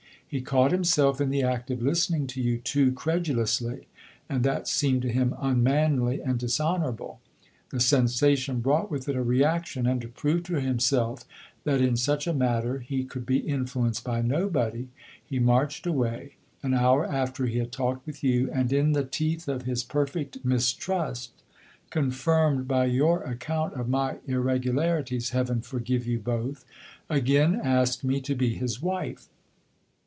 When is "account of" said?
23.23-23.89